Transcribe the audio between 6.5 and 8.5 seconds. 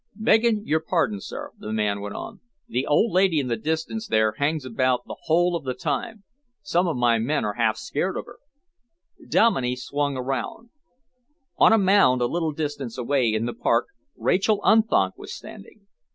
Some of my men are half scared of her."